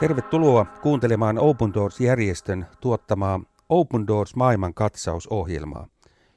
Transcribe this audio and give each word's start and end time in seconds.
Tervetuloa 0.00 0.64
kuuntelemaan 0.64 1.38
Open 1.38 1.74
Doors-järjestön 1.74 2.66
tuottamaa 2.80 3.40
Open 3.68 4.06
Doors 4.06 4.36
maailman 4.36 4.74
katsausohjelmaa, 4.74 5.88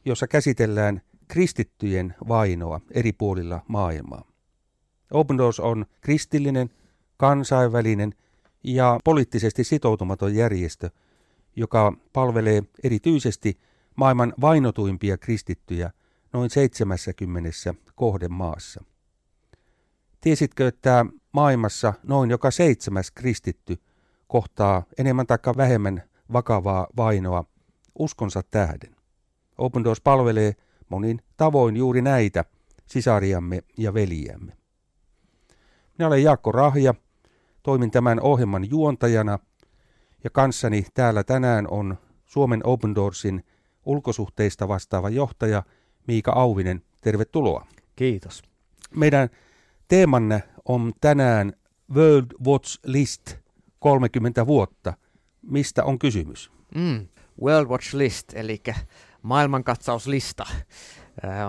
jossa 0.06 0.28
käsitellään 0.28 1.02
kristittyjen 1.28 2.16
vainoa 2.28 2.82
eri 2.92 3.12
puolilla 3.14 3.62
maailmaa. 3.68 4.26
Open 5.12 5.38
Doors 5.38 5.60
on 5.60 5.86
kristillinen, 6.02 6.70
kansainvälinen 7.18 8.14
ja 8.64 9.00
poliittisesti 9.04 9.64
sitoutumaton 9.64 10.36
järjestö, 10.36 10.90
joka 11.56 11.94
palvelee 12.14 12.64
erityisesti 12.84 13.60
maailman 13.96 14.34
vainotuimpia 14.42 15.18
kristittyjä 15.18 15.92
noin 16.34 16.50
70 16.50 17.50
kohdemaassa. 17.96 18.84
Tiesitkö, 20.24 20.68
että 20.68 21.06
maailmassa 21.32 21.94
noin 22.04 22.30
joka 22.30 22.52
seitsemäs 22.52 23.12
kristitty 23.12 23.78
kohtaa 24.28 24.84
enemmän 24.98 25.28
tai 25.28 25.38
vähemmän 25.58 26.04
vakavaa 26.34 26.88
vainoa 26.98 27.46
uskonsa 28.00 28.42
tähden? 28.52 28.96
Open 29.58 29.84
Doors 29.84 30.02
palvelee 30.02 30.54
monin 30.90 31.22
tavoin 31.38 31.78
juuri 31.78 32.02
näitä 32.02 32.46
sisariamme 32.86 33.64
ja 33.78 33.94
veljiämme. 33.94 34.54
Minä 35.98 36.08
olen 36.08 36.24
Jaakko 36.24 36.52
Rahja, 36.52 36.94
toimin 37.64 37.92
tämän 37.92 38.22
ohjelman 38.22 38.70
juontajana 38.70 39.40
ja 40.24 40.30
kanssani 40.30 40.86
täällä 40.94 41.24
tänään 41.24 41.68
on 41.68 41.98
Suomen 42.26 42.62
Open 42.64 42.96
Doorsin 42.96 43.46
ulkosuhteista 43.86 44.68
vastaava 44.68 45.10
johtaja 45.10 45.64
Miika 46.08 46.32
Auvinen. 46.32 46.82
Tervetuloa. 47.02 47.68
Kiitos. 47.96 48.44
Meidän 48.96 49.30
teemanne 49.88 50.44
on 50.66 50.94
tänään 51.02 51.54
World 51.94 52.28
Watch 52.46 52.80
List 52.86 53.36
30 53.80 54.48
vuotta. 54.48 54.94
Mistä 55.42 55.84
on 55.84 56.00
kysymys? 56.00 56.52
Mm, 56.76 57.08
World 57.42 57.70
Watch 57.70 57.96
List, 57.96 58.34
eli 58.34 58.62
maailmankatsauslista, 59.22 60.46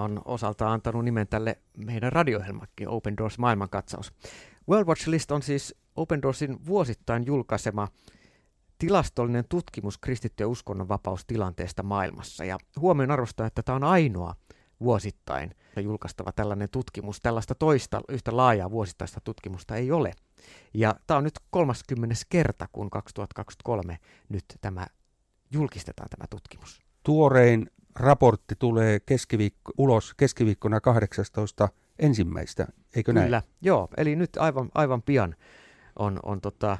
on 0.00 0.22
osalta 0.24 0.72
antanut 0.72 1.04
nimen 1.04 1.28
tälle 1.28 1.58
meidän 1.76 2.12
radiohelmakin 2.12 2.88
Open 2.88 3.16
Doors 3.16 3.38
maailmankatsaus. 3.38 4.12
World 4.68 4.88
Watch 4.88 5.08
List 5.08 5.30
on 5.30 5.42
siis 5.42 5.74
Open 5.96 6.22
Doorsin 6.22 6.66
vuosittain 6.66 7.26
julkaisema 7.26 7.88
tilastollinen 8.78 9.44
tutkimus 9.48 9.98
kristittyjen 9.98 10.50
uskonnonvapaustilanteesta 10.50 11.82
maailmassa. 11.82 12.44
Ja 12.44 12.58
huomioon 12.80 13.10
arvostaa, 13.10 13.46
että 13.46 13.62
tämä 13.62 13.76
on 13.76 13.84
ainoa 13.84 14.34
vuosittain 14.80 15.54
julkaistava 15.80 16.32
tällainen 16.32 16.68
tutkimus. 16.70 17.20
Tällaista 17.20 17.54
toista 17.54 18.00
yhtä 18.08 18.36
laajaa 18.36 18.70
vuosittaista 18.70 19.20
tutkimusta 19.20 19.76
ei 19.76 19.92
ole. 19.92 20.12
Ja 20.74 20.94
tämä 21.06 21.18
on 21.18 21.24
nyt 21.24 21.38
30. 21.50 22.14
kerta, 22.28 22.68
kun 22.72 22.90
2023 22.90 23.98
nyt 24.28 24.44
tämä 24.60 24.86
julkistetaan 25.50 26.08
tämä 26.10 26.26
tutkimus. 26.30 26.82
Tuorein 27.02 27.70
raportti 27.94 28.54
tulee 28.58 29.00
keskiviikko, 29.00 29.72
ulos 29.78 30.14
keskiviikkona 30.14 30.80
18. 30.80 31.68
ensimmäistä, 31.98 32.66
eikö 32.96 33.12
näin? 33.12 33.26
Kyllä, 33.26 33.42
joo. 33.60 33.88
Eli 33.96 34.16
nyt 34.16 34.36
aivan, 34.36 34.68
aivan 34.74 35.02
pian 35.02 35.36
on, 35.98 36.20
on 36.22 36.40
tota, 36.40 36.78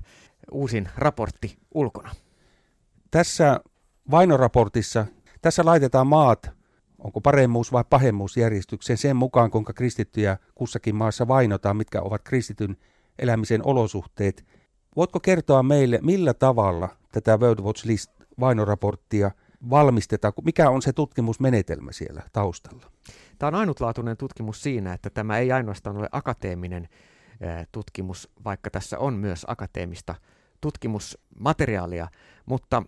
uusin 0.50 0.88
raportti 0.96 1.58
ulkona. 1.74 2.10
Tässä 3.10 3.60
vainoraportissa, 4.10 5.06
tässä 5.42 5.64
laitetaan 5.64 6.06
maat 6.06 6.50
onko 7.04 7.20
paremmuus 7.20 7.72
vai 7.72 7.84
pahemmuus 7.90 8.36
järjestykseen 8.36 8.96
sen 8.96 9.16
mukaan, 9.16 9.50
kuinka 9.50 9.72
kristittyjä 9.72 10.36
kussakin 10.54 10.94
maassa 10.94 11.28
vainotaan, 11.28 11.76
mitkä 11.76 12.02
ovat 12.02 12.22
kristityn 12.24 12.76
elämisen 13.18 13.66
olosuhteet. 13.66 14.46
Voitko 14.96 15.20
kertoa 15.20 15.62
meille, 15.62 15.98
millä 16.02 16.34
tavalla 16.34 16.88
tätä 17.12 17.36
World 17.36 17.60
Watch 17.64 17.86
List 17.86 18.10
vainoraporttia 18.40 19.30
valmistetaan? 19.70 20.32
Mikä 20.44 20.70
on 20.70 20.82
se 20.82 20.92
tutkimusmenetelmä 20.92 21.92
siellä 21.92 22.22
taustalla? 22.32 22.90
Tämä 23.38 23.48
on 23.48 23.54
ainutlaatuinen 23.54 24.16
tutkimus 24.16 24.62
siinä, 24.62 24.92
että 24.92 25.10
tämä 25.10 25.38
ei 25.38 25.52
ainoastaan 25.52 25.96
ole 25.96 26.08
akateeminen 26.12 26.88
tutkimus, 27.72 28.30
vaikka 28.44 28.70
tässä 28.70 28.98
on 28.98 29.14
myös 29.14 29.44
akateemista 29.48 30.14
tutkimusmateriaalia, 30.60 32.08
mutta 32.46 32.82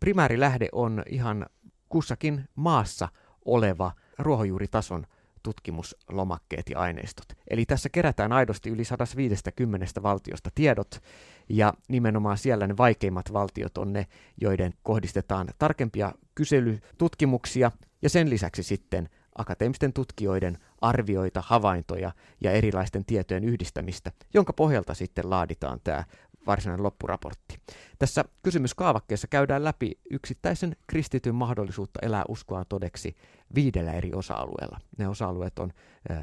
primäärilähde 0.00 0.68
on 0.72 1.02
ihan 1.10 1.46
kussakin 1.88 2.48
maassa 2.54 3.08
oleva 3.48 3.92
ruohonjuuritason 4.18 5.06
tutkimuslomakkeet 5.42 6.70
ja 6.70 6.78
aineistot. 6.78 7.26
Eli 7.50 7.66
tässä 7.66 7.88
kerätään 7.88 8.32
aidosti 8.32 8.70
yli 8.70 8.84
150 8.84 10.02
valtiosta 10.02 10.50
tiedot, 10.54 11.02
ja 11.48 11.74
nimenomaan 11.88 12.38
siellä 12.38 12.66
ne 12.66 12.76
vaikeimmat 12.76 13.32
valtiot 13.32 13.78
on 13.78 13.92
ne, 13.92 14.06
joiden 14.40 14.74
kohdistetaan 14.82 15.48
tarkempia 15.58 16.12
kyselytutkimuksia, 16.34 17.72
ja 18.02 18.08
sen 18.08 18.30
lisäksi 18.30 18.62
sitten 18.62 19.08
akateemisten 19.38 19.92
tutkijoiden 19.92 20.58
arvioita, 20.80 21.42
havaintoja 21.46 22.12
ja 22.40 22.52
erilaisten 22.52 23.04
tietojen 23.04 23.44
yhdistämistä, 23.44 24.12
jonka 24.34 24.52
pohjalta 24.52 24.94
sitten 24.94 25.30
laaditaan 25.30 25.80
tämä 25.84 26.04
varsinainen 26.48 26.84
loppuraportti. 26.84 27.58
Tässä 27.98 28.24
kysymyskaavakkeessa 28.42 29.28
käydään 29.28 29.64
läpi 29.64 29.98
yksittäisen 30.10 30.76
kristityn 30.86 31.34
mahdollisuutta 31.34 32.00
elää 32.02 32.24
uskoaan 32.28 32.66
todeksi 32.68 33.16
viidellä 33.54 33.92
eri 33.92 34.10
osa-alueella. 34.14 34.80
Ne 34.98 35.08
osa-alueet 35.08 35.58
on 35.58 35.72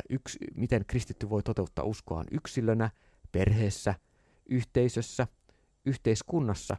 yksi, 0.09 0.39
miten 0.55 0.85
kristitty 0.87 1.29
voi 1.29 1.43
toteuttaa 1.43 1.85
uskoaan 1.85 2.25
yksilönä, 2.31 2.89
perheessä, 3.31 3.95
yhteisössä, 4.49 5.27
yhteiskunnassa 5.85 6.77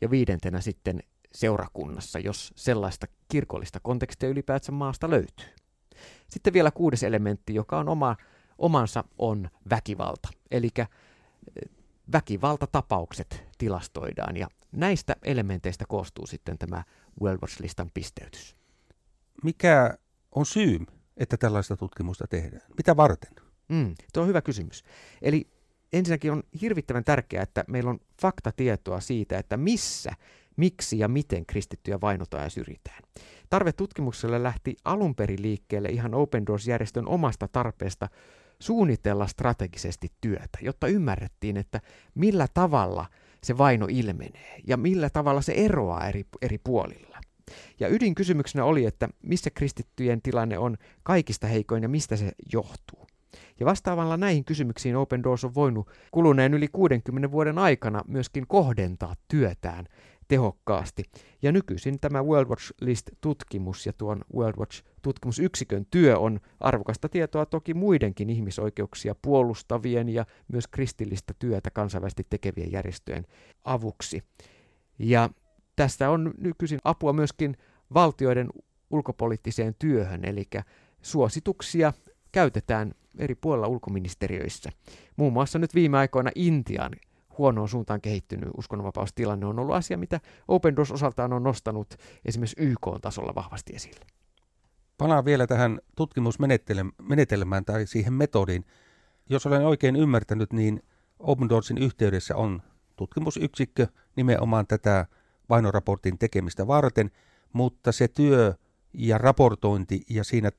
ja 0.00 0.10
viidentenä 0.10 0.60
sitten 0.60 1.00
seurakunnassa, 1.32 2.18
jos 2.18 2.52
sellaista 2.56 3.06
kirkollista 3.28 3.80
kontekstia 3.80 4.28
ylipäätään 4.28 4.74
maasta 4.74 5.10
löytyy. 5.10 5.46
Sitten 6.28 6.52
vielä 6.52 6.70
kuudes 6.70 7.02
elementti, 7.02 7.54
joka 7.54 7.78
on 7.78 7.88
oma, 7.88 8.16
omansa, 8.58 9.04
on 9.18 9.50
väkivalta. 9.70 10.28
Eli 10.50 10.68
väkivaltatapaukset 12.12 13.44
tilastoidaan 13.58 14.36
ja 14.36 14.48
näistä 14.72 15.16
elementeistä 15.24 15.84
koostuu 15.88 16.26
sitten 16.26 16.58
tämä 16.58 16.84
World 17.22 17.38
Watch-listan 17.42 17.90
pisteytys. 17.94 18.56
Mikä 19.44 19.98
on 20.34 20.46
syy, 20.46 20.78
että 21.16 21.36
tällaista 21.36 21.76
tutkimusta 21.76 22.26
tehdään? 22.26 22.62
Mitä 22.76 22.96
varten? 22.96 23.30
Mm, 23.68 23.94
tuo 24.12 24.22
on 24.22 24.28
hyvä 24.28 24.42
kysymys. 24.42 24.84
Eli 25.22 25.50
ensinnäkin 25.92 26.32
on 26.32 26.42
hirvittävän 26.60 27.04
tärkeää, 27.04 27.42
että 27.42 27.64
meillä 27.68 27.90
on 27.90 28.00
faktatietoa 28.22 29.00
siitä, 29.00 29.38
että 29.38 29.56
missä, 29.56 30.12
miksi 30.56 30.98
ja 30.98 31.08
miten 31.08 31.46
kristittyjä 31.46 32.00
vainotaan 32.00 32.42
ja 32.44 32.50
syrjitään. 32.50 33.02
Tarve 33.50 33.72
tutkimukselle 33.72 34.42
lähti 34.42 34.76
alun 34.84 35.14
perin 35.14 35.42
liikkeelle 35.42 35.88
ihan 35.88 36.14
Open 36.14 36.46
Doors-järjestön 36.46 37.08
omasta 37.08 37.48
tarpeesta 37.48 38.08
suunnitella 38.58 39.26
strategisesti 39.26 40.12
työtä, 40.20 40.58
jotta 40.62 40.86
ymmärrettiin, 40.86 41.56
että 41.56 41.80
millä 42.14 42.48
tavalla 42.54 43.06
se 43.42 43.58
vaino 43.58 43.86
ilmenee 43.90 44.60
ja 44.66 44.76
millä 44.76 45.10
tavalla 45.10 45.42
se 45.42 45.52
eroaa 45.52 46.08
eri, 46.08 46.24
eri 46.42 46.58
puolilla. 46.58 47.20
Ja 47.80 47.88
ydinkysymyksenä 47.88 48.64
oli, 48.64 48.84
että 48.84 49.08
missä 49.22 49.50
kristittyjen 49.50 50.22
tilanne 50.22 50.58
on 50.58 50.76
kaikista 51.02 51.46
heikoin 51.46 51.82
ja 51.82 51.88
mistä 51.88 52.16
se 52.16 52.32
johtuu. 52.52 53.06
Ja 53.60 53.66
vastaavalla 53.66 54.16
näihin 54.16 54.44
kysymyksiin 54.44 54.96
Open 54.96 55.22
Doors 55.22 55.44
on 55.44 55.54
voinut 55.54 55.90
kuluneen 56.10 56.54
yli 56.54 56.68
60 56.68 57.30
vuoden 57.30 57.58
aikana 57.58 58.02
myöskin 58.08 58.46
kohdentaa 58.46 59.16
työtään 59.28 59.86
tehokkaasti. 60.28 61.04
Ja 61.42 61.52
nykyisin 61.52 62.00
tämä 62.00 62.22
World 62.22 62.48
Watch 62.48 62.72
List-tutkimus 62.80 63.86
ja 63.86 63.92
tuon 63.92 64.20
World 64.34 64.58
Watch-tutkimusyksikön 64.58 65.86
työ 65.90 66.18
on 66.18 66.40
arvokasta 66.60 67.08
tietoa 67.08 67.46
toki 67.46 67.74
muidenkin 67.74 68.30
ihmisoikeuksia 68.30 69.14
puolustavien 69.22 70.08
ja 70.08 70.26
myös 70.48 70.66
kristillistä 70.68 71.34
työtä 71.38 71.70
kansainvälisesti 71.70 72.26
tekevien 72.30 72.72
järjestöjen 72.72 73.26
avuksi. 73.64 74.22
Ja 74.98 75.30
tästä 75.76 76.10
on 76.10 76.34
nykyisin 76.38 76.78
apua 76.84 77.12
myöskin 77.12 77.56
valtioiden 77.94 78.48
ulkopoliittiseen 78.90 79.74
työhön, 79.78 80.24
eli 80.24 80.44
suosituksia 81.02 81.92
käytetään 82.32 82.94
eri 83.18 83.34
puolilla 83.34 83.68
ulkoministeriöissä. 83.68 84.70
Muun 85.16 85.32
muassa 85.32 85.58
nyt 85.58 85.74
viime 85.74 85.98
aikoina 85.98 86.30
Intian 86.34 86.92
huonoon 87.38 87.68
suuntaan 87.68 88.00
kehittynyt 88.00 88.48
uskonnonvapaustilanne 88.56 89.46
on 89.46 89.58
ollut 89.58 89.74
asia, 89.74 89.98
mitä 89.98 90.20
Open 90.48 90.76
Doors 90.76 90.92
osaltaan 90.92 91.32
on 91.32 91.42
nostanut 91.42 91.94
esimerkiksi 92.24 92.56
YK-tasolla 92.58 93.34
vahvasti 93.34 93.72
esille. 93.76 94.06
Palaan 94.98 95.24
vielä 95.24 95.46
tähän 95.46 95.80
tutkimusmenetelmään 95.96 97.64
tai 97.64 97.86
siihen 97.86 98.12
metodiin. 98.12 98.64
Jos 99.30 99.46
olen 99.46 99.66
oikein 99.66 99.96
ymmärtänyt, 99.96 100.52
niin 100.52 100.82
Open 101.18 101.48
Doorsin 101.48 101.78
yhteydessä 101.78 102.36
on 102.36 102.62
tutkimusyksikkö 102.96 103.86
nimenomaan 104.16 104.66
tätä 104.66 105.06
vainoraportin 105.48 106.18
tekemistä 106.18 106.66
varten, 106.66 107.10
mutta 107.52 107.92
se 107.92 108.08
työ 108.08 108.54
ja 108.94 109.18
raportointi 109.18 110.02
ja 110.10 110.24
siinä 110.24 110.50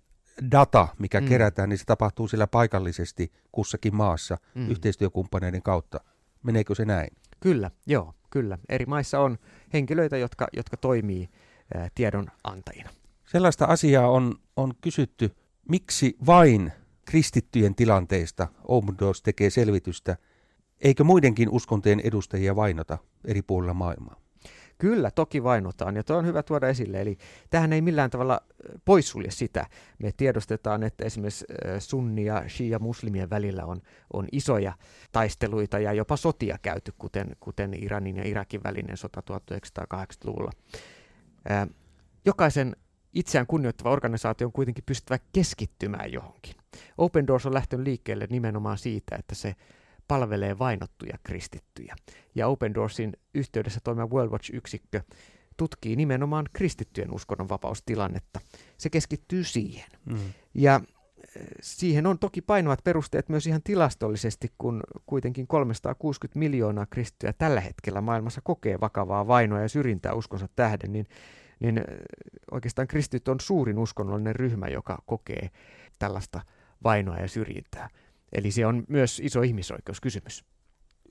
data, 0.51 0.87
mikä 0.99 1.21
mm. 1.21 1.27
kerätään, 1.27 1.69
niin 1.69 1.77
se 1.77 1.85
tapahtuu 1.85 2.27
sillä 2.27 2.47
paikallisesti 2.47 3.31
kussakin 3.51 3.95
maassa 3.95 4.37
mm. 4.55 4.69
yhteistyökumppaneiden 4.69 5.61
kautta. 5.61 5.99
Meneekö 6.47 6.75
se 6.75 6.85
näin? 6.85 7.09
Kyllä, 7.39 7.71
joo, 7.87 8.13
kyllä. 8.29 8.57
Eri 8.69 8.85
maissa 8.85 9.19
on 9.19 9.37
henkilöitä, 9.73 10.17
jotka, 10.17 10.47
jotka 10.53 10.77
toimii 10.77 11.29
ää, 11.75 11.89
tiedon 11.95 12.27
antajina. 12.43 12.89
Sellaista 13.25 13.65
asiaa 13.65 14.09
on, 14.09 14.35
on 14.55 14.73
kysytty, 14.81 15.35
miksi 15.69 16.15
vain 16.25 16.71
kristittyjen 17.05 17.75
tilanteista 17.75 18.47
Doors 18.99 19.21
tekee 19.21 19.49
selvitystä, 19.49 20.17
eikö 20.81 21.03
muidenkin 21.03 21.49
uskontojen 21.49 21.99
edustajia 22.03 22.55
vainota 22.55 22.97
eri 23.25 23.41
puolilla 23.41 23.73
maailmaa? 23.73 24.26
Kyllä, 24.77 25.11
toki 25.11 25.43
vainotaan, 25.43 25.95
ja 25.95 26.03
tuo 26.03 26.17
on 26.17 26.25
hyvä 26.25 26.43
tuoda 26.43 26.67
esille. 26.67 27.01
Eli 27.01 27.17
tähän 27.49 27.73
ei 27.73 27.81
millään 27.81 28.09
tavalla 28.09 28.41
poissulje 28.85 29.31
sitä. 29.31 29.65
Me 29.99 30.11
tiedostetaan, 30.17 30.83
että 30.83 31.05
esimerkiksi 31.05 31.45
sunni- 31.79 32.25
ja 32.25 32.43
shia-muslimien 32.47 33.29
välillä 33.29 33.65
on, 33.65 33.81
on 34.13 34.27
isoja 34.31 34.73
taisteluita 35.11 35.79
ja 35.79 35.93
jopa 35.93 36.17
sotia 36.17 36.57
käyty, 36.61 36.93
kuten, 36.97 37.35
kuten 37.39 37.83
Iranin 37.83 38.17
ja 38.17 38.27
Irakin 38.27 38.63
välinen 38.63 38.97
sota 38.97 39.23
1980-luvulla. 39.31 40.51
Jokaisen 42.25 42.75
itseään 43.13 43.47
kunnioittava 43.47 43.91
organisaatio 43.91 44.47
on 44.47 44.53
kuitenkin 44.53 44.83
pystyvä 44.85 45.19
keskittymään 45.33 46.11
johonkin. 46.11 46.55
Open 46.97 47.27
Doors 47.27 47.45
on 47.45 47.53
lähtenyt 47.53 47.87
liikkeelle 47.87 48.27
nimenomaan 48.29 48.77
siitä, 48.77 49.15
että 49.15 49.35
se 49.35 49.55
palvelee 50.07 50.59
vainottuja 50.59 51.17
kristittyjä. 51.23 51.95
Ja 52.35 52.47
Open 52.47 52.73
Doorsin 52.73 53.13
yhteydessä 53.33 53.79
toimiva 53.83 54.07
World 54.07 54.31
Watch-yksikkö 54.31 55.01
tutkii 55.57 55.95
nimenomaan 55.95 56.45
kristittyjen 56.53 57.13
uskonnonvapaustilannetta. 57.13 58.39
Se 58.77 58.89
keskittyy 58.89 59.43
siihen. 59.43 59.89
Mm. 60.05 60.17
Ja 60.53 60.81
eh, 61.35 61.47
siihen 61.61 62.05
on 62.05 62.19
toki 62.19 62.41
painavat 62.41 62.83
perusteet 62.83 63.29
myös 63.29 63.47
ihan 63.47 63.63
tilastollisesti, 63.63 64.51
kun 64.57 64.83
kuitenkin 65.05 65.47
360 65.47 66.39
miljoonaa 66.39 66.85
kristittyä 66.85 67.33
tällä 67.33 67.61
hetkellä 67.61 68.01
maailmassa 68.01 68.41
kokee 68.43 68.79
vakavaa 68.81 69.27
vainoa 69.27 69.61
ja 69.61 69.69
syrjintää 69.69 70.13
uskonsa 70.13 70.47
tähden, 70.55 70.93
niin, 70.93 71.07
niin 71.59 71.77
eh, 71.77 71.83
oikeastaan 72.51 72.87
kristityt 72.87 73.27
on 73.27 73.39
suurin 73.39 73.79
uskonnollinen 73.79 74.35
ryhmä, 74.35 74.67
joka 74.67 75.03
kokee 75.05 75.49
tällaista 75.99 76.41
vainoa 76.83 77.17
ja 77.17 77.27
syrjintää. 77.27 77.89
Eli 78.31 78.51
se 78.51 78.65
on 78.65 78.83
myös 78.89 79.21
iso 79.23 79.41
ihmisoikeuskysymys. 79.41 80.45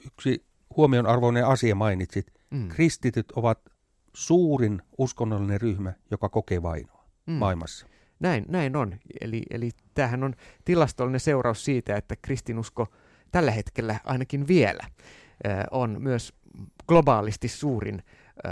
Yksi 0.07 0.47
huomionarvoinen 0.77 1.47
asia 1.47 1.75
mainitsit. 1.75 2.27
Mm. 2.51 2.69
Kristityt 2.69 3.33
ovat 3.33 3.61
suurin 4.15 4.83
uskonnollinen 4.99 5.61
ryhmä, 5.61 5.93
joka 6.11 6.29
kokee 6.29 6.63
vainoa 6.63 7.05
mm. 7.27 7.33
maailmassa. 7.33 7.87
Näin, 8.21 8.45
näin 8.49 8.77
on. 8.77 8.97
Eli, 9.21 9.43
eli 9.51 9.71
tämähän 9.95 10.25
on 10.25 10.35
tilastollinen 10.65 11.21
seuraus 11.21 11.65
siitä, 11.65 11.97
että 11.97 12.17
kristinusko 12.23 12.87
tällä 13.33 13.51
hetkellä 13.51 14.01
ainakin 14.05 14.49
vielä 14.49 14.85
on 15.71 16.03
myös 16.03 16.33
globaalisti 16.89 17.49
suurin 17.49 18.03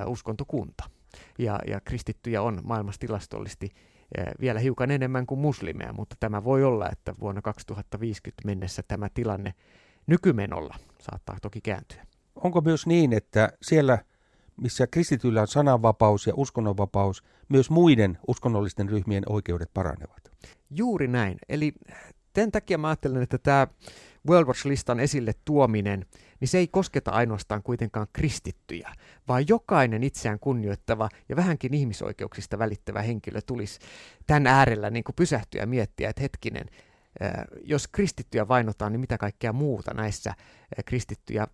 uskontokunta. 0.07 0.85
Ja, 1.39 1.59
ja 1.67 1.81
kristittyjä 1.81 2.43
on 2.43 2.61
maailmassa 2.65 3.01
tilastollisesti 3.01 3.71
vielä 4.41 4.61
hiukan 4.61 4.91
enemmän 4.91 5.27
kuin 5.27 5.41
muslimeja, 5.41 5.93
mutta 5.93 6.17
tämä 6.21 6.45
voi 6.45 6.65
olla, 6.65 6.89
että 6.93 7.15
vuonna 7.21 7.43
2050 7.43 8.43
mennessä 8.47 8.83
tämä 8.89 9.09
tilanne 9.15 9.55
nykymenolla 10.07 10.75
saattaa 11.01 11.37
toki 11.43 11.61
kääntyä. 11.61 12.07
Onko 12.37 12.61
myös 12.61 12.87
niin, 12.87 13.13
että 13.13 13.53
siellä, 13.63 13.99
missä 14.57 14.87
kristityillä 14.87 15.41
on 15.41 15.49
sananvapaus 15.49 16.27
ja 16.27 16.33
uskonnonvapaus, 16.37 17.25
myös 17.49 17.71
muiden 17.71 18.19
uskonnollisten 18.29 18.89
ryhmien 18.89 19.23
oikeudet 19.29 19.71
paranevat? 19.75 20.31
Juuri 20.71 21.09
näin. 21.09 21.39
Eli 21.49 21.73
tämän 22.33 22.53
takia 22.53 22.79
mä 22.79 22.89
ajattelen, 22.89 23.23
että 23.23 23.39
tämä 23.39 23.67
World 24.29 24.47
Watch-listan 24.47 25.01
esille 25.01 25.33
tuominen, 25.45 26.07
niin 26.41 26.49
se 26.49 26.59
ei 26.59 26.69
kosketa 26.69 27.11
ainoastaan 27.11 27.63
kuitenkaan 27.63 28.07
kristittyjä, 28.13 28.93
vaan 29.29 29.45
jokainen 29.49 30.05
itseään 30.05 30.39
kunnioittava 30.39 31.09
ja 31.29 31.37
vähänkin 31.37 31.75
ihmisoikeuksista 31.75 32.59
välittävä 32.59 33.03
henkilö 33.03 33.41
tulisi 33.47 33.79
tämän 34.27 34.47
äärellä 34.47 34.91
niin 34.91 35.05
kuin 35.05 35.17
pysähtyä 35.17 35.61
ja 35.61 35.67
miettiä, 35.67 36.11
että 36.11 36.23
hetkinen, 36.23 36.67
jos 37.63 37.89
kristittyjä 37.89 38.49
vainotaan, 38.49 38.93
niin 38.93 39.01
mitä 39.01 39.19
kaikkea 39.19 39.53
muuta 39.53 39.95
näissä 39.95 40.35
kristittyjä 40.85 41.47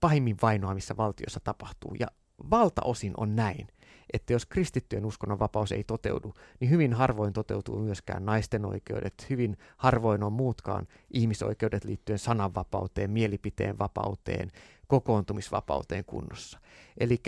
pahimmin 0.00 0.36
vainoamissa 0.42 0.96
valtioissa 0.96 1.40
tapahtuu. 1.40 1.94
Ja 1.98 2.06
valtaosin 2.50 3.12
on 3.16 3.36
näin 3.36 3.68
että 4.12 4.32
jos 4.32 4.46
kristittyjen 4.46 5.06
uskonnonvapaus 5.06 5.72
ei 5.72 5.84
toteudu, 5.84 6.34
niin 6.60 6.70
hyvin 6.70 6.92
harvoin 6.92 7.32
toteutuu 7.32 7.78
myöskään 7.78 8.24
naisten 8.24 8.64
oikeudet, 8.64 9.26
hyvin 9.30 9.56
harvoin 9.76 10.22
on 10.22 10.32
muutkaan 10.32 10.86
ihmisoikeudet 11.10 11.84
liittyen 11.84 12.18
sananvapauteen, 12.18 13.10
mielipiteen 13.10 13.78
vapauteen, 13.78 14.50
kokoontumisvapauteen 14.86 16.04
kunnossa. 16.04 16.58
Eli 16.98 17.22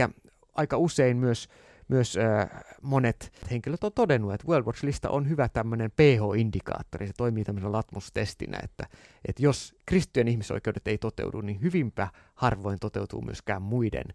aika 0.55 0.77
usein 0.77 1.17
myös 1.17 1.49
myös 1.89 2.17
äh, 2.17 2.65
monet 2.83 3.33
henkilöt 3.51 3.85
on 3.85 3.93
todennut, 3.93 4.33
että 4.33 4.47
World 4.49 4.67
Watch-lista 4.67 5.11
on 5.11 5.29
hyvä 5.29 5.49
tämmöinen 5.49 5.91
pH-indikaattori, 5.91 7.07
se 7.07 7.13
toimii 7.17 7.45
tämmöisen 7.45 7.73
latmustestinä, 7.73 8.59
että, 8.63 8.87
että 9.25 9.43
jos 9.43 9.75
kristittyjen 9.87 10.29
ihmisoikeudet 10.29 10.89
ei 10.89 10.99
toteudu, 10.99 11.41
niin 11.41 11.63
hyvinpä 11.63 12.09
harvoin 12.35 12.79
toteutuu 12.79 13.23
myöskään 13.23 13.63
muiden 13.63 14.07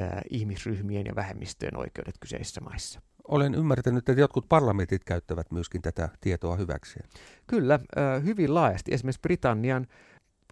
äh, 0.00 0.08
ihmisryhmien 0.30 1.06
ja 1.06 1.14
vähemmistöjen 1.14 1.76
oikeudet 1.76 2.14
kyseisissä 2.20 2.60
maissa. 2.60 3.00
Olen 3.28 3.54
ymmärtänyt, 3.54 4.08
että 4.08 4.20
jotkut 4.20 4.48
parlamentit 4.48 5.04
käyttävät 5.04 5.50
myöskin 5.50 5.82
tätä 5.82 6.08
tietoa 6.20 6.56
hyväksi. 6.56 7.00
Kyllä, 7.46 7.74
äh, 7.74 8.24
hyvin 8.24 8.54
laajasti. 8.54 8.94
Esimerkiksi 8.94 9.20
Britannian 9.20 9.86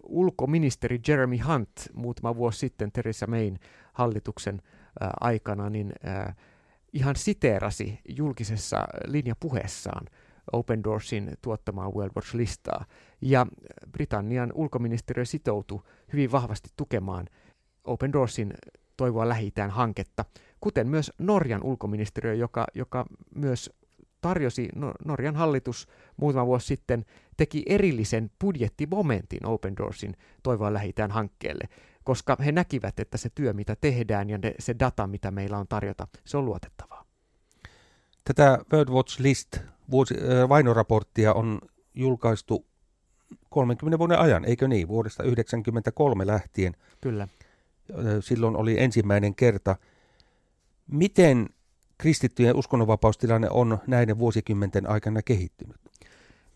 ulkoministeri 0.03 0.99
Jeremy 1.07 1.37
Hunt 1.37 1.71
muutama 1.93 2.35
vuosi 2.35 2.59
sitten 2.59 2.91
Theresa 2.91 3.27
Mayn 3.27 3.59
hallituksen 3.93 4.61
äh, 5.01 5.09
aikana, 5.21 5.69
niin 5.69 5.93
äh, 6.07 6.35
ihan 6.95 7.15
siteerasi 7.15 7.99
julkisessa 8.09 8.87
linjapuheessaan 9.07 10.05
Open 10.53 10.83
Doorsin 10.83 11.31
tuottamaa 11.41 11.89
World 11.89 12.11
Watch-listaa. 12.15 12.85
Ja 13.21 13.47
Britannian 13.91 14.51
ulkoministeriö 14.53 15.25
sitoutui 15.25 15.81
hyvin 16.13 16.31
vahvasti 16.31 16.69
tukemaan 16.75 17.27
Open 17.83 18.13
Doorsin 18.13 18.53
toivoa 18.97 19.29
lähi 19.29 19.53
hanketta, 19.69 20.25
kuten 20.61 20.87
myös 20.87 21.11
Norjan 21.17 21.63
ulkoministeriö, 21.63 22.33
joka, 22.33 22.65
joka 22.73 23.05
myös 23.35 23.69
tarjosi, 24.21 24.69
no, 24.75 24.93
Norjan 25.05 25.35
hallitus 25.35 25.87
muutama 26.17 26.45
vuosi 26.45 26.67
sitten 26.67 27.05
teki 27.37 27.63
erillisen 27.65 28.31
budjettimomentin 28.41 29.45
Open 29.45 29.77
Doorsin 29.77 30.15
toivoa 30.43 30.73
lähi 30.73 30.93
hankkeelle 31.09 31.69
koska 32.05 32.37
he 32.45 32.51
näkivät, 32.51 32.99
että 32.99 33.17
se 33.17 33.29
työ, 33.35 33.53
mitä 33.53 33.75
tehdään 33.81 34.29
ja 34.29 34.37
ne, 34.37 34.53
se 34.59 34.75
data, 34.79 35.07
mitä 35.07 35.31
meillä 35.31 35.57
on 35.57 35.67
tarjota, 35.67 36.07
se 36.25 36.37
on 36.37 36.45
luotettavaa. 36.45 37.05
Tätä 38.23 38.59
World 38.73 38.89
Watch 38.89 39.19
List 39.19 39.57
vuosi, 39.91 40.13
äh, 40.13 40.49
vainoraporttia 40.49 41.33
on 41.33 41.61
julkaistu 41.93 42.65
30 43.49 43.99
vuoden 43.99 44.19
ajan, 44.19 44.45
eikö 44.45 44.67
niin, 44.67 44.87
vuodesta 44.87 45.23
1993 45.23 46.27
lähtien. 46.27 46.75
Kyllä. 47.01 47.27
Silloin 48.19 48.55
oli 48.55 48.79
ensimmäinen 48.79 49.35
kerta. 49.35 49.75
Miten 50.87 51.49
kristittyjen 51.97 52.55
uskonnonvapaustilanne 52.55 53.49
on 53.49 53.77
näiden 53.87 54.19
vuosikymmenten 54.19 54.89
aikana 54.89 55.21
kehittynyt? 55.21 55.75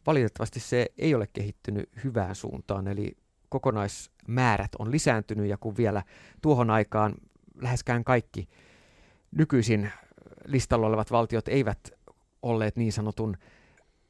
Valitettavasti 0.07 0.59
se 0.59 0.87
ei 0.97 1.15
ole 1.15 1.27
kehittynyt 1.33 1.89
hyvään 2.03 2.35
suuntaan, 2.35 2.87
eli 2.87 3.17
kokonaismäärät 3.49 4.71
on 4.79 4.91
lisääntynyt 4.91 5.47
ja 5.47 5.57
kun 5.57 5.77
vielä 5.77 6.03
tuohon 6.41 6.69
aikaan 6.69 7.15
läheskään 7.61 8.03
kaikki 8.03 8.49
nykyisin 9.31 9.91
listalla 10.45 10.87
olevat 10.87 11.11
valtiot 11.11 11.47
eivät 11.47 11.79
olleet 12.41 12.75
niin 12.75 12.93
sanotun 12.93 13.37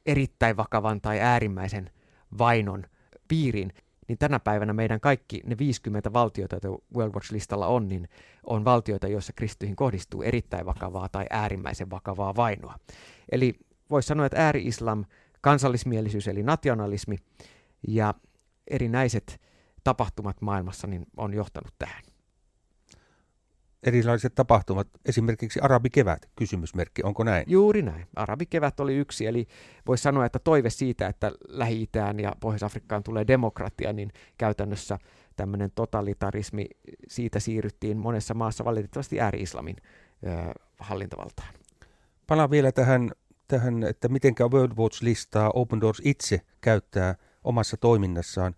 erittäin 0.06 0.56
vakavan 0.56 1.00
tai 1.00 1.20
äärimmäisen 1.20 1.90
vainon 2.38 2.84
piirin, 3.28 3.72
niin 4.08 4.18
tänä 4.18 4.40
päivänä 4.40 4.72
meidän 4.72 5.00
kaikki 5.00 5.40
ne 5.46 5.58
50 5.58 6.12
valtioita, 6.12 6.54
joita 6.54 6.82
World 6.96 7.14
Watch-listalla 7.14 7.66
on, 7.66 7.88
niin 7.88 8.08
on 8.46 8.64
valtioita, 8.64 9.08
joissa 9.08 9.32
kristyihin 9.32 9.76
kohdistuu 9.76 10.22
erittäin 10.22 10.66
vakavaa 10.66 11.08
tai 11.08 11.26
äärimmäisen 11.30 11.90
vakavaa 11.90 12.36
vainoa. 12.36 12.74
Eli 13.32 13.54
voisi 13.90 14.06
sanoa, 14.06 14.26
että 14.26 14.44
ääri-islam, 14.44 15.04
kansallismielisyys 15.40 16.28
eli 16.28 16.42
nationalismi 16.42 17.16
ja 17.88 18.14
erinäiset 18.70 19.40
tapahtumat 19.84 20.40
maailmassa 20.40 20.86
niin 20.86 21.06
on 21.16 21.34
johtanut 21.34 21.74
tähän. 21.78 22.02
Erilaiset 23.82 24.34
tapahtumat, 24.34 24.88
esimerkiksi 25.06 25.60
arabikevät, 25.60 26.30
kysymysmerkki, 26.36 27.02
onko 27.02 27.24
näin? 27.24 27.44
Juuri 27.48 27.82
näin. 27.82 28.06
Arabikevät 28.16 28.80
oli 28.80 28.96
yksi, 28.96 29.26
eli 29.26 29.46
voisi 29.86 30.02
sanoa, 30.02 30.26
että 30.26 30.38
toive 30.38 30.70
siitä, 30.70 31.06
että 31.06 31.32
Lähi-Itään 31.48 32.20
ja 32.20 32.32
Pohjois-Afrikkaan 32.40 33.02
tulee 33.02 33.26
demokratia, 33.26 33.92
niin 33.92 34.10
käytännössä 34.38 34.98
tämmöinen 35.36 35.70
totalitarismi, 35.74 36.66
siitä 37.08 37.40
siirryttiin 37.40 37.96
monessa 37.96 38.34
maassa 38.34 38.64
valitettavasti 38.64 39.20
ääri-islamin 39.20 39.76
ö, 40.26 40.52
hallintavaltaan. 40.78 41.54
Palaan 42.26 42.50
vielä 42.50 42.72
tähän, 42.72 43.10
tähän 43.48 43.82
että 43.82 44.08
miten 44.08 44.34
World 44.40 44.76
Watch 44.76 45.02
listaa 45.02 45.50
Open 45.54 45.80
Doors 45.80 46.02
itse 46.04 46.40
käyttää– 46.60 47.14
omassa 47.44 47.76
toiminnassaan. 47.76 48.54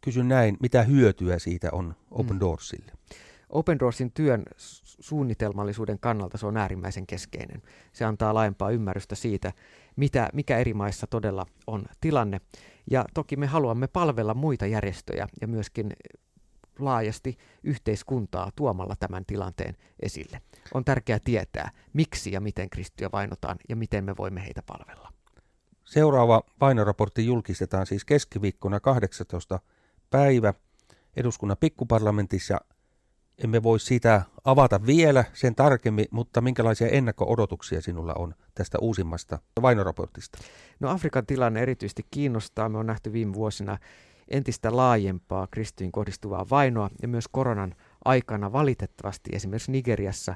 kysyn 0.00 0.28
näin, 0.28 0.56
mitä 0.60 0.82
hyötyä 0.82 1.38
siitä 1.38 1.68
on 1.72 1.94
Open 2.10 2.36
mm. 2.36 2.40
Doorsille? 2.40 2.92
Open 3.48 3.78
Doorsin 3.78 4.12
työn 4.12 4.42
suunnitelmallisuuden 5.00 5.98
kannalta 5.98 6.38
se 6.38 6.46
on 6.46 6.56
äärimmäisen 6.56 7.06
keskeinen. 7.06 7.62
Se 7.92 8.04
antaa 8.04 8.34
laajempaa 8.34 8.70
ymmärrystä 8.70 9.14
siitä, 9.14 9.52
mitä, 9.96 10.28
mikä 10.32 10.58
eri 10.58 10.74
maissa 10.74 11.06
todella 11.06 11.46
on 11.66 11.84
tilanne. 12.00 12.40
Ja 12.90 13.04
toki 13.14 13.36
me 13.36 13.46
haluamme 13.46 13.86
palvella 13.86 14.34
muita 14.34 14.66
järjestöjä 14.66 15.28
ja 15.40 15.48
myöskin 15.48 15.92
laajasti 16.78 17.38
yhteiskuntaa 17.62 18.50
tuomalla 18.56 18.96
tämän 19.00 19.24
tilanteen 19.26 19.76
esille. 20.00 20.42
On 20.74 20.84
tärkeää 20.84 21.18
tietää, 21.24 21.70
miksi 21.92 22.32
ja 22.32 22.40
miten 22.40 22.70
kristittyjä 22.70 23.08
vainotaan 23.12 23.56
ja 23.68 23.76
miten 23.76 24.04
me 24.04 24.16
voimme 24.16 24.44
heitä 24.44 24.62
palvella. 24.66 25.13
Seuraava 25.84 26.42
vainoraportti 26.60 27.26
julkistetaan 27.26 27.86
siis 27.86 28.04
keskiviikkona 28.04 28.80
18. 28.80 29.60
päivä 30.10 30.54
eduskunnan 31.16 31.56
pikkuparlamentissa. 31.60 32.60
Emme 33.44 33.62
voi 33.62 33.80
sitä 33.80 34.22
avata 34.44 34.86
vielä 34.86 35.24
sen 35.32 35.54
tarkemmin, 35.54 36.06
mutta 36.10 36.40
minkälaisia 36.40 36.88
ennakko-odotuksia 36.88 37.80
sinulla 37.80 38.14
on 38.14 38.34
tästä 38.54 38.78
uusimmasta 38.80 39.38
vainoraportista? 39.62 40.38
No 40.80 40.90
Afrikan 40.90 41.26
tilanne 41.26 41.60
erityisesti 41.60 42.06
kiinnostaa. 42.10 42.68
Me 42.68 42.78
on 42.78 42.86
nähty 42.86 43.12
viime 43.12 43.34
vuosina 43.34 43.78
entistä 44.28 44.76
laajempaa 44.76 45.46
kristyin 45.50 45.92
kohdistuvaa 45.92 46.46
vainoa 46.50 46.90
ja 47.02 47.08
myös 47.08 47.28
koronan 47.28 47.74
aikana 48.04 48.52
valitettavasti 48.52 49.30
esimerkiksi 49.32 49.72
Nigeriassa, 49.72 50.34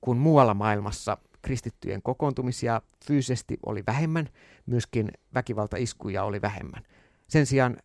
kun 0.00 0.16
muualla 0.16 0.54
maailmassa 0.54 1.16
kristittyjen 1.48 2.02
kokoontumisia 2.02 2.82
fyysisesti 3.06 3.58
oli 3.66 3.82
vähemmän, 3.86 4.28
myöskin 4.66 5.08
väkivaltaiskuja 5.34 6.24
oli 6.24 6.42
vähemmän. 6.42 6.82
Sen 7.28 7.46
sijaan 7.46 7.76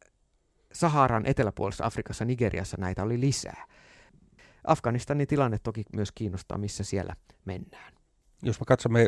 Saharan 0.73 1.25
eteläpuolisessa 1.25 1.85
Afrikassa, 1.85 2.25
Nigeriassa 2.25 2.77
näitä 2.79 3.03
oli 3.03 3.19
lisää. 3.19 3.67
Afganistanin 4.67 5.27
tilanne 5.27 5.57
toki 5.63 5.83
myös 5.95 6.11
kiinnostaa, 6.11 6.57
missä 6.57 6.83
siellä 6.83 7.15
mennään. 7.45 7.93
Jos 8.41 8.59
me 8.59 8.65
katsomme 8.67 9.07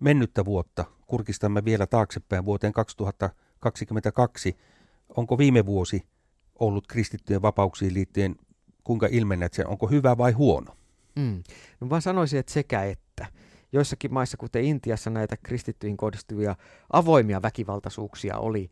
mennyttä 0.00 0.44
vuotta, 0.44 0.84
kurkistamme 1.06 1.64
vielä 1.64 1.86
taaksepäin 1.86 2.44
vuoteen 2.44 2.72
2022, 2.72 4.56
onko 5.16 5.38
viime 5.38 5.66
vuosi 5.66 6.02
ollut 6.58 6.86
kristittyjen 6.86 7.42
vapauksiin 7.42 7.94
liittyen, 7.94 8.36
kuinka 8.84 9.08
ilmennät 9.10 9.52
sen, 9.52 9.66
onko 9.66 9.86
hyvä 9.86 10.18
vai 10.18 10.32
huono? 10.32 10.76
Mm. 11.16 11.42
No 11.80 11.90
vaan 11.90 12.02
sanoisin, 12.02 12.38
että 12.38 12.52
sekä 12.52 12.84
että. 12.84 13.26
Joissakin 13.72 14.14
maissa, 14.14 14.36
kuten 14.36 14.64
Intiassa, 14.64 15.10
näitä 15.10 15.36
kristittyihin 15.42 15.96
kohdistuvia 15.96 16.56
avoimia 16.92 17.42
väkivaltaisuuksia 17.42 18.38
oli 18.38 18.70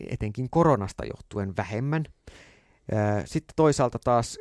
etenkin 0.00 0.50
koronasta 0.50 1.04
johtuen 1.04 1.56
vähemmän. 1.56 2.04
Sitten 3.24 3.56
toisaalta 3.56 3.98
taas 4.04 4.38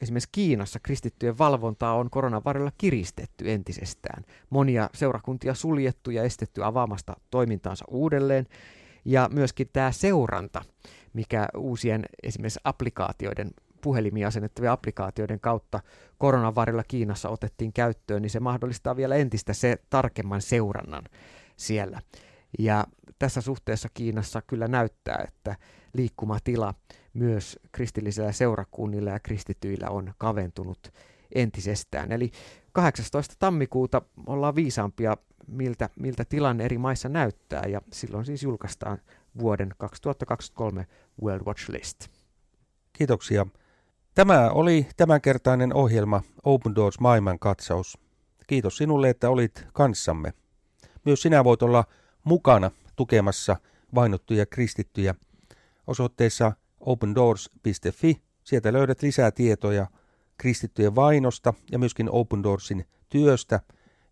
esimerkiksi 0.00 0.28
Kiinassa 0.32 0.80
kristittyjen 0.82 1.38
valvontaa 1.38 1.94
on 1.94 2.10
koronan 2.10 2.44
varrella 2.44 2.72
kiristetty 2.78 3.52
entisestään. 3.52 4.24
Monia 4.50 4.90
seurakuntia 4.94 5.54
suljettu 5.54 6.10
ja 6.10 6.22
estetty 6.22 6.64
avaamasta 6.64 7.16
toimintaansa 7.30 7.84
uudelleen. 7.88 8.46
Ja 9.04 9.28
myöskin 9.32 9.68
tämä 9.72 9.92
seuranta, 9.92 10.62
mikä 11.12 11.48
uusien 11.56 12.06
esimerkiksi 12.22 12.60
applikaatioiden 12.64 13.50
puhelimia 13.82 14.28
asennettavien 14.28 14.72
applikaatioiden 14.72 15.40
kautta 15.40 15.80
koronan 16.18 16.54
varrella 16.54 16.84
Kiinassa 16.84 17.28
otettiin 17.28 17.72
käyttöön, 17.72 18.22
niin 18.22 18.30
se 18.30 18.40
mahdollistaa 18.40 18.96
vielä 18.96 19.14
entistä 19.14 19.52
se 19.52 19.76
tarkemman 19.90 20.42
seurannan 20.42 21.04
siellä. 21.56 22.00
Ja 22.58 22.86
tässä 23.18 23.40
suhteessa 23.40 23.88
Kiinassa 23.94 24.42
kyllä 24.42 24.68
näyttää, 24.68 25.24
että 25.28 25.56
liikkumatila 25.94 26.74
myös 27.14 27.58
kristillisillä 27.72 28.32
seurakunnilla 28.32 29.10
ja 29.10 29.20
kristityillä 29.20 29.90
on 29.90 30.12
kaventunut 30.18 30.92
entisestään. 31.34 32.12
Eli 32.12 32.30
18. 32.72 33.34
tammikuuta 33.38 34.02
ollaan 34.26 34.54
viisaampia, 34.54 35.16
miltä, 35.46 35.90
miltä 35.96 36.24
tilanne 36.24 36.64
eri 36.64 36.78
maissa 36.78 37.08
näyttää, 37.08 37.62
ja 37.66 37.80
silloin 37.92 38.24
siis 38.24 38.42
julkaistaan 38.42 38.98
vuoden 39.38 39.70
2023 39.78 40.86
World 41.22 41.46
Watch 41.46 41.70
List. 41.70 42.08
Kiitoksia. 42.92 43.46
Tämä 44.14 44.50
oli 44.50 44.86
tämänkertainen 44.96 45.74
ohjelma 45.74 46.22
Open 46.44 46.74
Doors 46.74 47.00
maailman 47.00 47.38
katsaus. 47.38 47.98
Kiitos 48.46 48.76
sinulle, 48.76 49.10
että 49.10 49.30
olit 49.30 49.66
kanssamme. 49.72 50.32
Myös 51.04 51.22
sinä 51.22 51.44
voit 51.44 51.62
olla 51.62 51.84
mukana 52.24 52.70
tukemassa 52.96 53.56
vainottuja 53.94 54.46
kristittyjä 54.46 55.14
osoitteessa 55.86 56.52
opendoors.fi. 56.80 58.22
Sieltä 58.44 58.72
löydät 58.72 59.02
lisää 59.02 59.30
tietoja 59.30 59.86
kristittyjen 60.38 60.94
vainosta 60.94 61.54
ja 61.72 61.78
myöskin 61.78 62.10
Open 62.10 62.42
Doorsin 62.42 62.84
työstä 63.08 63.60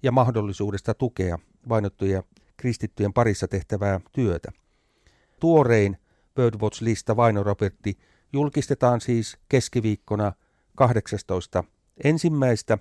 ja 0.03 0.13
mahdollisuudesta 0.13 0.95
tukea 0.95 1.39
vainottuja 1.69 2.23
kristittyjen 2.57 3.13
parissa 3.13 3.49
tehtävää 3.49 4.01
työtä. 4.13 4.53
Tuorein 5.41 5.97
Birdwatch-lista 6.35 7.17
vainoraportti 7.17 7.99
julkistetaan 8.33 9.01
siis 9.01 9.39
keskiviikkona 9.49 10.33
18. 10.75 11.65
ensimmäistä 12.05 12.79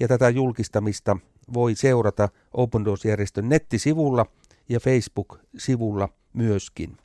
ja 0.00 0.08
tätä 0.08 0.28
julkistamista 0.28 1.16
voi 1.54 1.74
seurata 1.74 2.28
Open 2.52 2.84
Doors-järjestön 2.84 3.48
nettisivulla 3.48 4.26
ja 4.68 4.80
Facebook-sivulla 4.80 6.08
myöskin. 6.32 6.96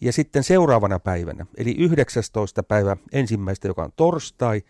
Ja 0.00 0.12
sitten 0.12 0.44
seuraavana 0.44 0.98
päivänä, 0.98 1.46
eli 1.56 1.74
19. 1.78 2.62
päivä 2.62 2.96
ensimmäistä, 3.12 3.68
joka 3.68 3.84
on 3.84 3.92
torstai, 3.96 4.62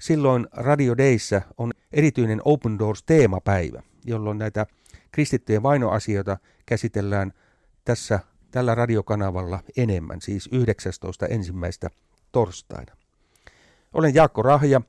silloin 0.00 0.46
Radio 0.52 0.96
Dayssä 0.96 1.42
on 1.58 1.72
erityinen 1.92 2.40
Open 2.44 2.78
Doors 2.78 3.02
teemapäivä, 3.02 3.82
jolloin 4.04 4.38
näitä 4.38 4.66
kristittyjen 5.12 5.62
vainoasioita 5.62 6.38
käsitellään 6.66 7.32
tässä 7.84 8.20
tällä 8.50 8.74
radiokanavalla 8.74 9.60
enemmän, 9.76 10.20
siis 10.20 10.48
19. 10.52 11.26
ensimmäistä 11.26 11.90
torstaina. 12.32 12.96
Olen 13.92 14.14
Jaakko 14.14 14.42
Rahja 14.42 14.80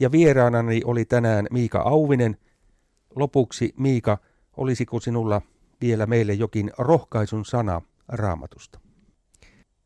ja 0.00 0.12
vieraanani 0.12 0.80
oli 0.84 1.04
tänään 1.04 1.46
Miika 1.50 1.80
Auvinen. 1.80 2.36
Lopuksi 3.16 3.74
Miika, 3.76 4.18
olisiko 4.56 5.00
sinulla 5.00 5.42
vielä 5.80 6.06
meille 6.06 6.32
jokin 6.32 6.70
rohkaisun 6.78 7.44
sana 7.44 7.82
raamatusta? 8.08 8.80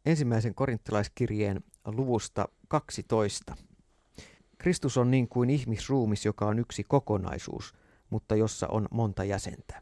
Ensimmäisen 0.07 0.55
korinttilaiskirjeen 0.55 1.65
luvusta 1.87 2.49
12. 2.69 3.57
Kristus 4.59 4.97
on 4.97 5.11
niin 5.11 5.29
kuin 5.29 5.51
ihmisruumis, 5.51 6.25
joka 6.25 6.47
on 6.47 6.59
yksi 6.59 6.85
kokonaisuus, 6.85 7.75
mutta 8.11 8.37
jossa 8.37 8.69
on 8.69 8.89
monta 8.91 9.25
jäsentä. 9.25 9.82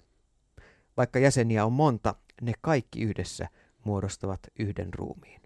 Vaikka 1.00 1.18
jäseniä 1.18 1.64
on 1.64 1.72
monta, 1.72 2.14
ne 2.40 2.52
kaikki 2.60 3.00
yhdessä 3.02 3.48
muodostavat 3.84 4.40
yhden 4.58 4.94
ruumiin. 4.94 5.42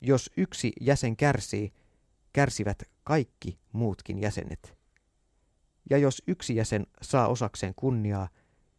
Jos 0.00 0.30
yksi 0.36 0.72
jäsen 0.80 1.16
kärsii, 1.16 1.72
kärsivät 2.32 2.82
kaikki 3.02 3.58
muutkin 3.72 4.18
jäsenet. 4.18 4.78
Ja 5.90 5.98
jos 5.98 6.22
yksi 6.26 6.56
jäsen 6.56 6.86
saa 7.02 7.28
osakseen 7.28 7.74
kunniaa, 7.76 8.28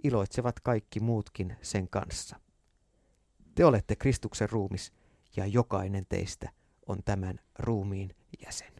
iloitsevat 0.04 0.60
kaikki 0.60 1.00
muutkin 1.00 1.56
sen 1.62 1.90
kanssa. 1.90 2.40
Te 3.56 3.66
olette 3.66 3.96
Kristuksen 3.96 4.50
ruumis, 4.50 4.94
ja 5.38 5.46
jokainen 5.46 6.06
teistä 6.10 6.50
on 6.88 7.04
tämän 7.04 7.40
ruumiin 7.60 8.16
jäsen. 8.46 8.75